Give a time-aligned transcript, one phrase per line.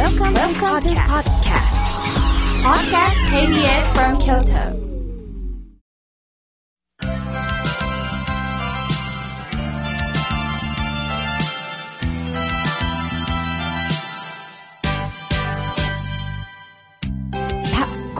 [0.00, 1.76] Welcome, Welcome to podcast.
[2.64, 4.89] Podcast KBS from Kyoto.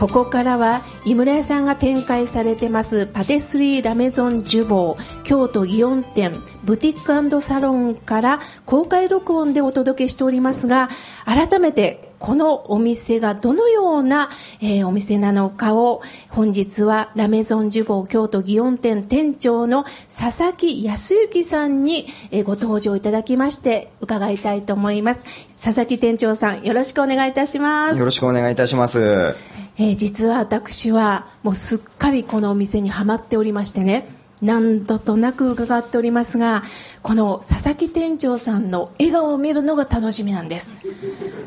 [0.01, 10.89] ここからは井村屋さんが展開されてますパティスリーラメゾンジュボー京都祇園店ブティックサロンから公開録音でお届けしておりますが
[11.25, 25.25] 改めてこのお店がどのような、えーお店なのかを本日はラメゾンジュボー京都祇園店店長の佐々木康之さんに、えーご登場いただきまして伺いたいと思います
[25.61, 29.51] 佐々木店長さんよろしくお願いいたしますよろしくお願いいたします。
[29.81, 34.09] えー実は私はもうすっかりこのお店にはまっておりましてね
[34.39, 36.61] 何度となく伺っておりますが
[37.01, 40.75] この佐々木店長さんの笑顔を見るのが楽しみなんです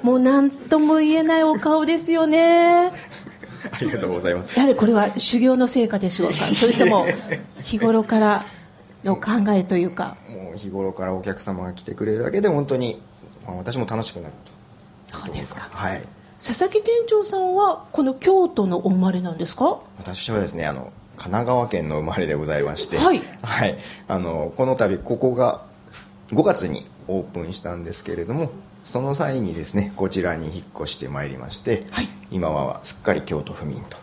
[0.02, 4.58] もう何とも言えないお顔ですよねありがとうございます。
[4.58, 7.06] やはりこれは修行の成果でしょうかそれとも
[7.62, 8.44] 日頃から
[9.04, 13.00] の考えというかもう日頃からお客様が来てくれるだけで本当に、
[13.46, 14.34] まあ私も楽しくなる
[15.08, 15.18] と。
[15.18, 16.02] そうですかはい。
[16.46, 19.80] 佐々木店長さんはこの京都のお生まれなんですか？
[19.96, 23.22] 私はですね、あの、神奈川県の生まれでございまして、はい。
[23.42, 23.78] はい。
[24.08, 25.62] あの、この度、ここが
[26.32, 28.50] 5月にオープンしたんですけれども、
[28.82, 32.08] その際にですね、こちらに引っ越してまいりまして、はい。
[32.30, 33.96] 今はすっかり京都府民と。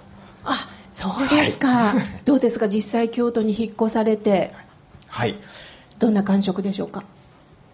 [0.44, 1.94] あそうですか、
[2.26, 2.68] どうですか？
[2.68, 4.52] 実際京都に引っ越されて。
[5.08, 5.36] はい。
[6.00, 7.04] どんな感触でしょうか？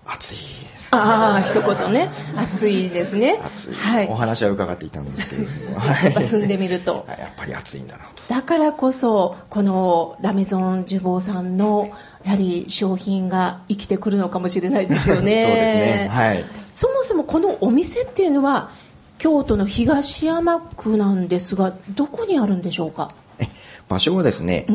[0.07, 0.43] 暑いで
[0.79, 0.87] す。
[0.91, 3.75] ああ一言ね暑いですね暑い。
[3.75, 8.33] はいお話は伺っていたんですけれども、は いやっぱ住んでみるとはいやっぱり暑いんだなと。
[8.33, 11.89] だからこそこのラメゾンジュボーさんの
[12.23, 15.67] やはり商品が生きてくるのかもしれないですよね そうで
[16.01, 16.09] すね。
[16.11, 16.45] はい。
[16.71, 18.69] そもそもこのお店っていうのは
[19.17, 23.11] 京都の東山区なんですがどこにあるんでしょうか？
[23.39, 23.47] え
[23.89, 24.65] 場所はですね、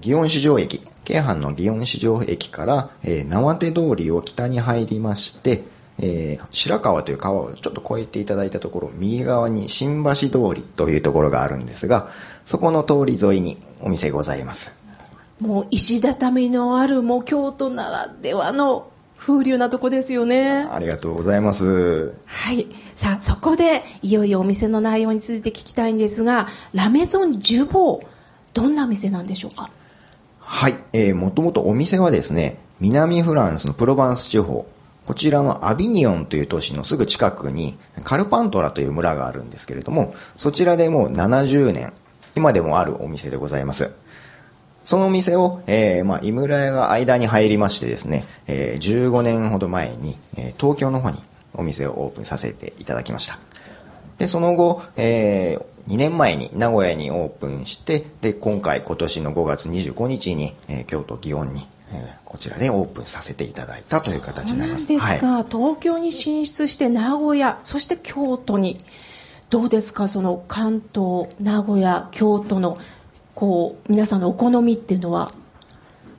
[0.00, 5.64] 祇園市場駅、京阪の祇園市場駅から、えー、縄手通りを北に入りまして、
[5.98, 12.10] えー白川という川をちょっと越えていただいたところ、右側に新橋通りというところがあるんですが、
[12.44, 14.74] そこの通り沿いにお店ございます。
[15.40, 22.14] もう石畳のあるもう京都ならではの風流なとこですよねありがとうございます。
[22.26, 22.66] はい。
[22.94, 28.06] さあ、そこで、いよいよお店の内容について聞きたいんですが、ラメゾンジュボー、
[28.52, 29.70] どんな店なんでしょうか？
[30.56, 30.78] はい。
[30.94, 34.66] えー、もともとお店はですね、南フランスのプロバンス地方、
[35.06, 41.92] こちらのアビニオンという都市のすぐ近くに、カルパントラという村があるんですけれども、そちらでもう70年、
[42.36, 43.90] 今でもあるお店でございます。
[44.86, 51.18] そのお店を、えー、まあ、井村屋が間に入りましてですね、えー、15年ほど前に、えー東京の方に
[51.52, 53.38] お店をオープンさせていただきました。
[54.18, 64.86] で、その後、えー、2年前に名古屋にオープンして、で、今回今年の5月25日に、えー京都祇園に、えーこちらでオープンさせていただいたという形になります。
[64.86, 65.44] そうですか、はい。
[65.50, 68.78] 東京に進出して名古屋、そして京都に。
[69.48, 70.08] どうですか？
[70.08, 72.76] その関東、名古屋、京都の、
[73.36, 75.32] こう、皆さんのお好みっていうのは。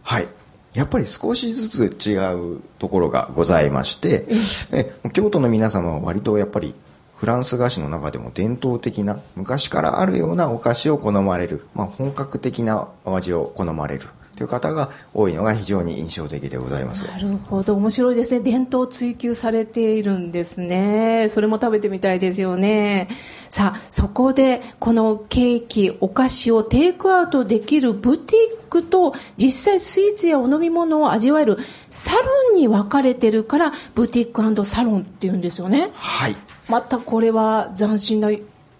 [0.02, 0.28] はい。
[0.74, 2.16] やっぱり少しずつ違
[2.56, 4.26] うところがございまして、
[4.72, 6.74] え京都の皆様は割とやっぱり
[7.18, 14.08] フランス菓子の中でも伝統的な昔からあるようなお菓子を好まれる、まあ、本格的なお味を好まれる
[14.38, 17.08] という方が多いのが非常に印象的でございます。
[17.08, 18.42] なるほど、面白いですね。
[18.42, 21.28] 伝統を追求されているんですね。
[21.30, 23.10] それも食べてみたいですよね。
[23.50, 31.58] さあ、そこで、このケーキ、お菓子をテイクアウトできるブティックと、実際スイーツやお飲み物を味わえる
[31.90, 35.90] サロンに分かれてるから、ブティックサロンっていうんですよね。
[35.96, 36.36] はい。
[36.70, 38.30] またこれは斬新な、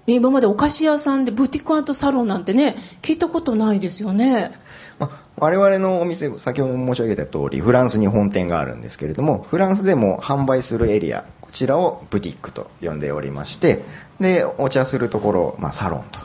[0.06, 4.52] 今までお菓子屋さんでブティックサロンなんてね、聞いたことないですよね。
[5.00, 13.84] まあ我々のお店、先ほど申し上げた通り、フランスに本店があるんですけれども、フランスでも販売するエリア、こちらをブティックと呼んでおりまして、
[14.20, 16.20] で、お茶するところを、まあ、サロンと。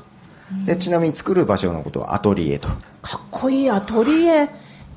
[0.64, 2.68] で、ちなみに作る場所のことはアトリエと。
[3.02, 4.48] かっこいいアトリエ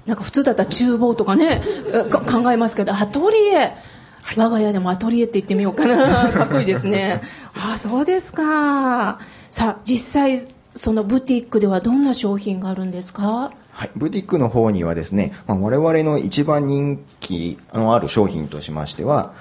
[0.06, 1.62] なんか普通だったら厨房とかね
[2.31, 3.72] 考えますけどアトリエ、
[4.38, 6.30] 我が家でもアトリエって言ってみようかな。
[6.33, 7.22] かっこいいですね。
[7.56, 9.19] あそうですか。
[9.51, 10.39] さあ実際
[10.75, 13.51] そのブティックではどんな商品があるんですか？
[13.72, 13.89] はい。
[13.95, 19.33] ブティックの方にはですね、まあ、我々の一番人気のある商品としましては、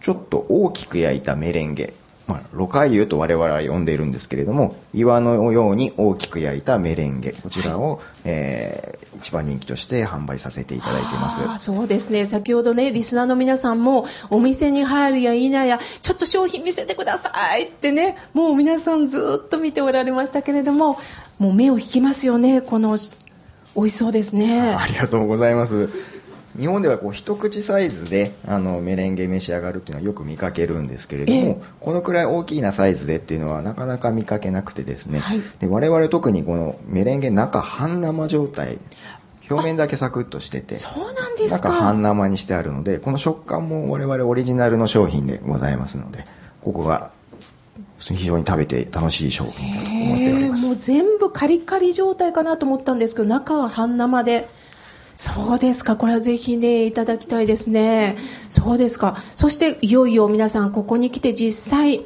[0.00, 1.94] ちょっと大きく焼いたメレンゲ。
[2.28, 11.40] まあ、ロカユと我々は呼んでいるんですけれども、岩のように大きく焼いたメレンゲ、こちらを、えー一番人気として販売させていただいています。
[11.40, 12.24] あーそうですね。
[12.24, 20.98] 先ほどね、リスナーの皆さんも、お店に入るや否や、ちょっと商品見せてくださいってね、もう皆さんずっと見ておられましたけれども、
[21.38, 22.96] もう目を引きますよね、この、
[23.74, 24.60] 美味しそうですね。
[24.60, 25.88] ありがとうございます。
[26.58, 31.58] 日本ではこう一口サイズであのメレンゲ召し上がるっていうのはよく見かけるんですけれども、ええ。
[31.80, 35.40] このくらい大きなサイズでっていうのはなかなか見かけなくてですね、はい。
[35.60, 38.78] で我々特にこのメレンゲ中半生状態
[39.48, 41.74] 表面だけサクッとしててそうなんです中か。
[41.74, 46.26] 半生にしてあるのでこの食感も我々オリジナルの商品でございますので
[46.60, 47.10] ここが
[47.98, 50.66] 非常に食べて楽しい商品だと思っております。
[50.66, 54.48] もう全部カリカリ状態かなと思ったんですけど中は半生で
[55.20, 55.96] そうですか。
[55.96, 58.16] これはぜひねいただきたいですね。
[58.50, 59.16] そうですか。
[59.34, 62.04] そしていよいよ皆さんここに来て実際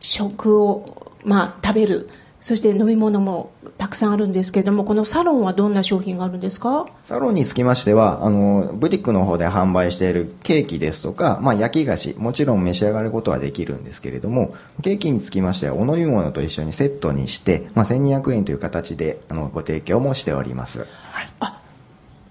[0.00, 2.10] 食をまあ食べる。
[2.40, 6.84] そして飲み物もたくさんあるんですけれどもこのサロンはどんな商品があるんですか？
[7.04, 20.80] サロンにつきましては、あの、ブティックの方で販売しているケーキですとか、まあ、焼き菓子、もちろん召し上がることはできるんですけれども、ケーキにつきましては、お飲み物と一緒にセットにして、まあ、1200円という形で、あの、ご提供もしております。
[20.80, 20.84] は
[21.22, 21.28] い。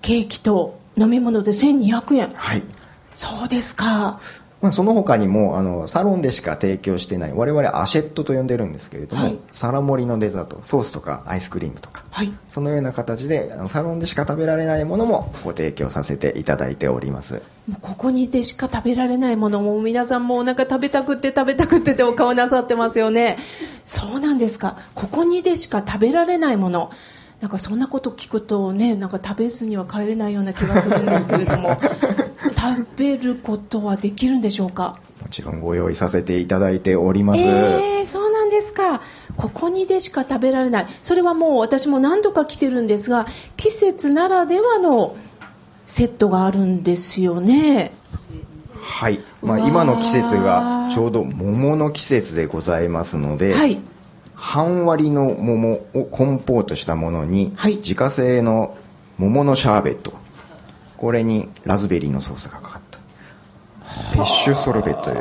[0.01, 2.31] ケーキと飲み物で1200円。
[2.35, 2.63] はい。
[3.13, 4.19] そうですか。
[4.61, 9.39] まあ、その他にも、あの、サロンでしか提供してない、我々アシェットと呼んでるんですけれども、はい。
[9.51, 12.31] サラ盛りのデザート、ソースとかアイスクリームとか、はい。
[12.47, 17.41] そのような形で、サロンでしか食べられないものもご提供させていただいております。
[17.81, 23.37] ここにでしか食べられないものも皆さんもお腹食べたくって食べたくってってお顔なさってますよね。
[23.83, 24.77] そうなんですか。
[24.93, 26.91] ここにでしか食べられないもの
[27.41, 31.75] なんかそんなこと聞くとねなんか食べずには帰れないような気がするんですけれども
[32.55, 34.97] 食べることはできるんでしょうか？
[35.21, 37.41] もちろんご用意させていただいております。
[37.41, 39.01] えー、そうなんですか。
[39.37, 40.87] ここにでしか食べられない。
[41.01, 43.25] それはもう私も何度か来てるんですが
[43.57, 45.15] 季節ならではの
[45.87, 47.93] セットがあるんですよね。
[48.81, 49.19] はい。
[49.41, 53.79] まあ、今の季節がちょうど桃の季節でございますので、はい
[54.41, 58.75] 半割りの桃をコンポートしたものに、はい自家製の
[59.19, 60.13] 桃のシャーベット。
[60.97, 62.99] これにラズベリーのソースがかかった。
[64.15, 65.19] ペッシュソルベットで。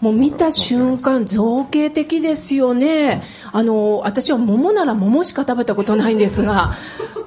[0.00, 3.22] もう見た瞬間造形的ですよね
[3.52, 6.72] あの私は桃なら桃しか食べたことないんですが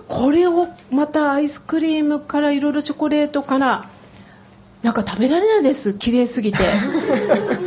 [0.10, 3.90] これをまたアイスクリームからいろいろチョコレートから
[4.84, 6.58] なんか食べられないです綺麗すぎて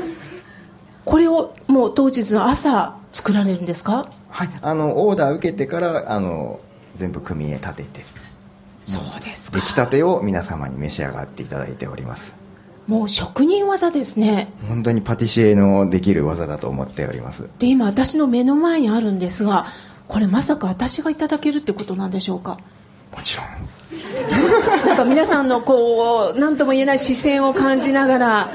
[1.06, 4.10] これをもう当日の朝作られるんですか？
[4.28, 4.50] はい。
[4.60, 6.60] あの、オーダー受けてから、あの、
[6.94, 8.00] 全部組み立てて、
[8.80, 12.34] そうですか出来たてを皆様に召し上がっていただいております。
[12.86, 17.48] もう職人技ですね本当にパティシエのできる技だと思っております。
[17.58, 19.66] で今私の目の前にあるんですが
[20.08, 22.58] これまさか私がいただけるってことなんでしょうか？
[23.14, 23.46] もちろん。
[24.86, 28.50] なんか皆さんのこう何とも言えない視線を感じながら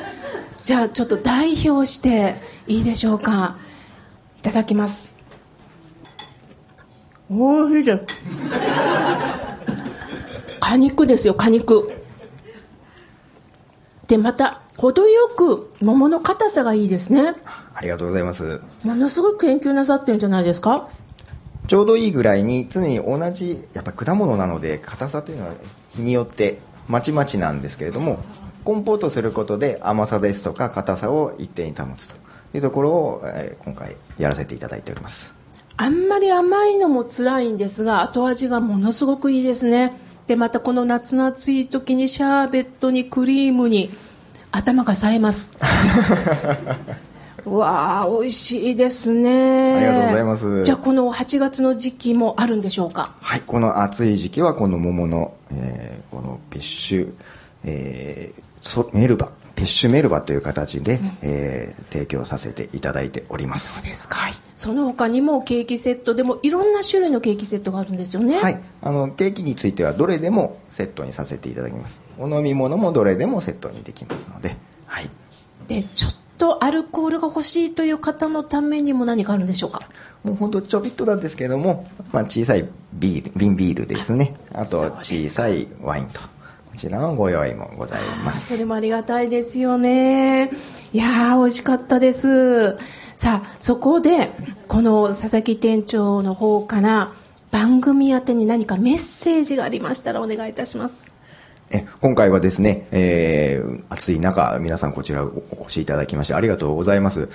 [0.63, 2.35] じゃあちょっと代表して
[2.67, 3.57] いいでしょうか？
[3.59, 3.72] い
[4.44, 5.12] ただきます。
[7.31, 8.06] おいしいです
[10.60, 11.92] 果肉ですよ果肉。
[14.07, 17.36] でまた程よく桃の硬さがいいですね。
[17.74, 18.62] ありがとうございます。
[18.84, 20.90] ものすごい研究なさってるんじゃないですか？
[21.68, 25.54] ちょうどいいぐらいに常に同じやっぱり果物なので硬さというのは
[25.95, 26.60] 日によって
[26.90, 28.19] まちまちなんですけれども
[28.66, 32.16] コンポートすることで甘さですとか硬さを一定に保つと
[32.53, 35.33] いうところを、えー今回やらせていただいております。
[35.75, 39.94] あんまり甘いのも辛いんですが後味がものすごくいいですね。
[40.28, 43.89] でまたこの夏の暑い時にシャーベットにクリームに
[44.51, 45.54] 頭が冴えます。
[47.45, 49.75] うわー美味しいですね。
[49.75, 50.63] ありがとうございます。
[50.63, 53.16] じゃあこの8月の時期もあるんでしょうか？
[53.19, 57.13] はいこの暑い時期はこの桃の、えーこのペッシュ、
[57.66, 59.31] えーソメルバペ
[59.63, 63.83] ッシュメルバという形で、えー提供させていただいております。
[63.83, 64.17] ですか、
[64.55, 68.39] その他にもケーキセットでもいろんな種類のケーキセットがあるんですよね。
[68.39, 72.01] はい、あのケーキについてはどれでもセットにさせていただきます。
[72.17, 74.55] お飲み物もどれでもセットにできますので、
[74.87, 75.09] はい、
[75.67, 79.87] でちょっとアルコールが欲しいという方のためにも何かあるんでしょうか？
[80.23, 84.33] もう本当ちょびっとなんですけども、まあ、小さいビール瓶ビールですね。
[84.51, 86.21] あと小さいワインと
[86.73, 90.49] こちらのご用意もございまそれすもありがたいですよね。
[90.92, 92.80] いやー美味しかったです。
[93.15, 94.31] さあそこで
[94.68, 97.11] この佐々木店長の方から
[97.51, 101.06] 番組宛てに何かメッセージがありましたらお願いいたします。
[101.69, 107.30] え今回はですね、えー暑い中皆さんこちらお越しいただきましてありがとうございます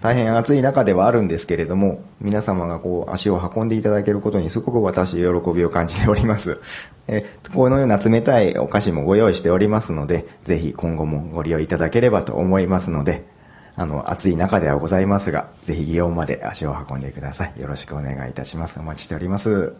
[0.00, 6.60] 大変暑い中ではあるんですけれども、皆様がこう足を運んでいただけることにすごく私喜びを感じております。
[7.08, 13.24] えこのような冷たいお菓子もご用意しておりますので、ぜひ今後もご利用いただければと思いますので、
[13.74, 17.60] あの、暑い中ではございますが、ぜひ祇園まで足を運んでください。
[17.60, 18.78] よろしくお願いいたします。
[18.78, 19.74] お待ちしております。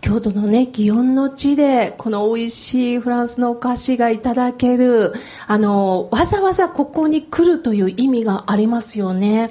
[0.00, 5.12] 京都のね、祇園の地で、この美味しいフランスのお菓子がいただける、
[5.46, 9.50] あの、わざわざここに来るという意味がありますよね。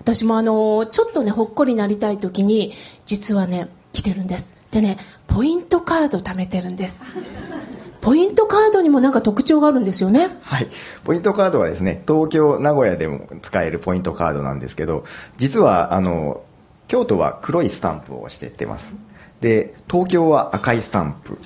[0.00, 2.72] 私もあの、ちょっとね、ほっこりなりたい時に、
[3.06, 4.54] 実はね、来てるんです。
[4.70, 7.06] でね、ポイントカード貯めてるんです。
[8.00, 10.28] ポイントカードにもなんか特徴があるんですよね。
[10.42, 10.68] はい。
[11.04, 15.04] ポイントカードはですね、東京、名古屋でも使えるポイントカードなんですけど、
[15.38, 16.42] 実は、あの、
[16.86, 18.94] 京都は黒いスタンプをしてってます。
[19.40, 21.38] で東京は赤いスタンプ、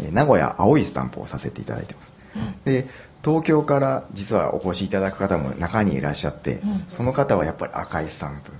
[0.00, 2.88] うん、名古屋青いスタンプをさせていただいてます、うん、で
[3.24, 8.50] 東京から実はお越しいただく方も中にいらっしゃって、うん、その方はやっぱり赤いスタンプ。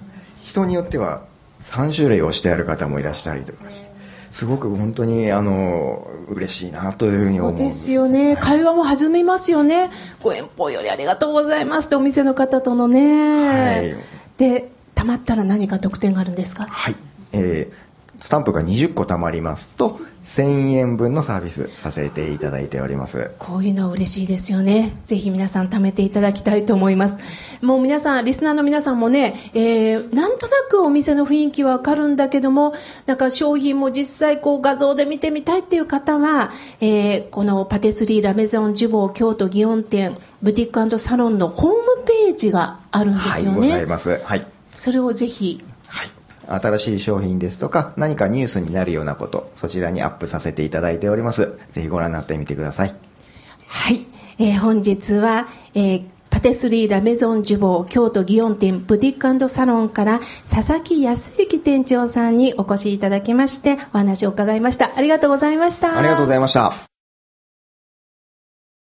[0.43, 1.23] 人によっては
[1.63, 3.93] 3種類押してある方もいらっしゃりとかして
[4.33, 9.91] すごく本当にあの嬉しいなというふうに思うそうですよね、会話も弾みますよね。
[10.23, 13.95] ご遠方よりありがとうございますってお店の方とのね、はい、
[14.39, 16.65] でたまったら何か特典があるんですか？
[16.65, 16.97] はい。
[17.33, 17.75] えー、
[18.23, 23.33] スタンプが20個貯まりますと1000円分のサービスさせていただいております。
[23.41, 24.97] こういうの嬉しいですよね。
[25.07, 27.19] ぜひ皆さん貯めていただきたいと思います。
[27.63, 32.75] もう皆さんリスナーの皆さんもね、えー、なんとなくお店の雰囲気はわかるんだけども
[33.07, 43.59] なんか商品も実際こう画像で見てみたいっていう方は、えー、このパティスリーラメゾンジュボー京都祇園店ブティックサロンのホームページがあるんですよね。
[43.59, 44.21] はいございます。
[44.23, 44.47] はい。
[44.75, 45.63] それをぜひ
[46.55, 51.59] 新しい商品ですとか、何かニュースになるようなこと、そちらにアップさせていただいております。
[51.73, 52.95] ぜひご覧になってみてください。
[53.67, 54.07] はい。
[54.39, 64.93] えー、本日は、えーパテスリーラメゾンジュボー京都祇園店ブティックサロンから佐々木康之店長さんにお越しいただきましてお話を伺いました。
[64.97, 65.99] ありがとうございました。
[65.99, 66.92] ありがとうございました。